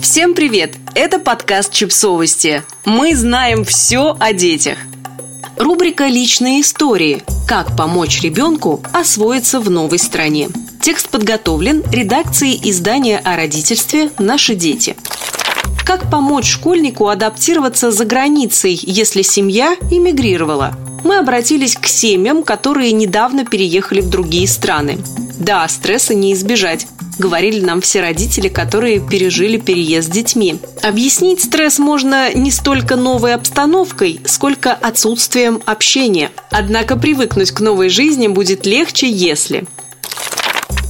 [0.00, 0.76] Всем привет!
[0.94, 2.64] Это подкаст «Чипсовости».
[2.86, 4.78] Мы знаем все о детях.
[5.58, 7.22] Рубрика «Личные истории.
[7.46, 10.48] Как помочь ребенку освоиться в новой стране».
[10.80, 14.96] Текст подготовлен редакцией издания о родительстве «Наши дети».
[15.84, 20.74] Как помочь школьнику адаптироваться за границей, если семья эмигрировала?
[21.04, 24.98] Мы обратились к семьям, которые недавно переехали в другие страны.
[25.38, 26.86] Да, стресса не избежать
[27.20, 30.56] говорили нам все родители, которые пережили переезд с детьми.
[30.82, 36.30] Объяснить стресс можно не столько новой обстановкой, сколько отсутствием общения.
[36.50, 39.66] Однако привыкнуть к новой жизни будет легче, если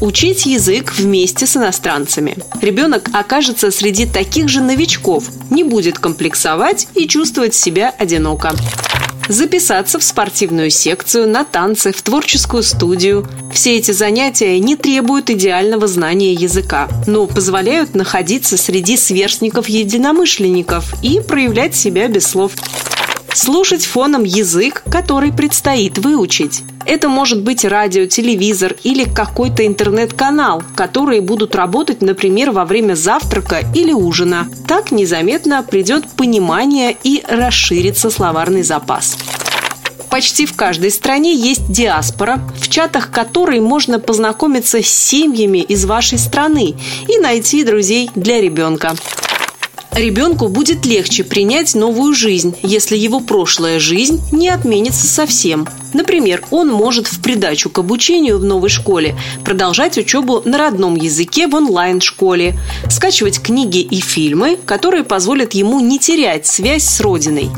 [0.00, 2.34] Учить язык вместе с иностранцами.
[2.62, 8.54] Ребенок окажется среди таких же новичков, не будет комплексовать и чувствовать себя одиноко
[9.30, 13.26] записаться в спортивную секцию, на танцы, в творческую студию.
[13.52, 21.76] Все эти занятия не требуют идеального знания языка, но позволяют находиться среди сверстников-единомышленников и проявлять
[21.76, 22.52] себя без слов.
[23.32, 26.62] Слушать фоном язык, который предстоит выучить.
[26.84, 33.60] Это может быть радио, телевизор или какой-то интернет-канал, которые будут работать, например, во время завтрака
[33.74, 34.48] или ужина.
[34.66, 39.16] Так незаметно придет понимание и расширится словарный запас.
[40.10, 46.18] Почти в каждой стране есть диаспора, в чатах которой можно познакомиться с семьями из вашей
[46.18, 46.74] страны
[47.06, 48.96] и найти друзей для ребенка.
[49.92, 55.66] Ребенку будет легче принять новую жизнь, если его прошлая жизнь не отменится совсем.
[55.92, 61.48] Например, он может в придачу к обучению в новой школе продолжать учебу на родном языке
[61.48, 62.56] в онлайн-школе,
[62.88, 67.50] скачивать книги и фильмы, которые позволят ему не терять связь с родиной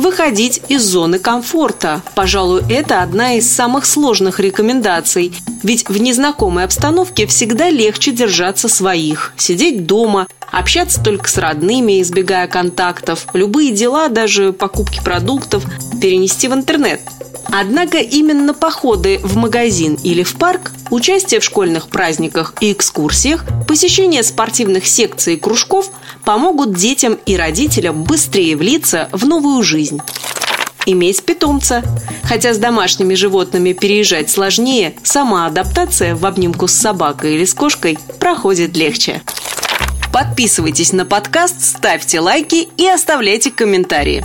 [0.00, 2.02] выходить из зоны комфорта.
[2.14, 5.32] Пожалуй, это одна из самых сложных рекомендаций.
[5.62, 12.48] Ведь в незнакомой обстановке всегда легче держаться своих, сидеть дома, общаться только с родными, избегая
[12.48, 15.64] контактов, любые дела, даже покупки продуктов,
[16.00, 17.00] перенести в интернет–
[17.52, 24.22] Однако именно походы в магазин или в парк, участие в школьных праздниках и экскурсиях, посещение
[24.22, 25.90] спортивных секций и кружков
[26.24, 30.00] помогут детям и родителям быстрее влиться в новую жизнь.
[30.86, 31.82] Иметь питомца.
[32.22, 37.98] Хотя с домашними животными переезжать сложнее, сама адаптация в обнимку с собакой или с кошкой
[38.18, 39.22] проходит легче.
[40.12, 44.24] Подписывайтесь на подкаст, ставьте лайки и оставляйте комментарии.